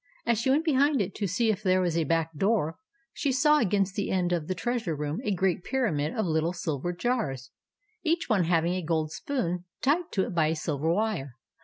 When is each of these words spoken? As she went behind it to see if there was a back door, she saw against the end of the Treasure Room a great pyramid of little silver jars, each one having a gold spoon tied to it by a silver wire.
As 0.25 0.39
she 0.39 0.49
went 0.49 0.65
behind 0.65 0.99
it 0.99 1.13
to 1.13 1.27
see 1.27 1.51
if 1.51 1.61
there 1.61 1.79
was 1.79 1.95
a 1.95 2.05
back 2.05 2.35
door, 2.35 2.79
she 3.13 3.31
saw 3.31 3.59
against 3.59 3.93
the 3.93 4.09
end 4.09 4.33
of 4.33 4.47
the 4.47 4.55
Treasure 4.55 4.95
Room 4.95 5.19
a 5.23 5.31
great 5.31 5.63
pyramid 5.63 6.15
of 6.15 6.25
little 6.25 6.53
silver 6.53 6.91
jars, 6.91 7.51
each 8.01 8.27
one 8.27 8.45
having 8.45 8.73
a 8.73 8.81
gold 8.81 9.11
spoon 9.11 9.65
tied 9.79 10.11
to 10.13 10.25
it 10.25 10.33
by 10.33 10.47
a 10.47 10.55
silver 10.55 10.91
wire. 10.91 11.35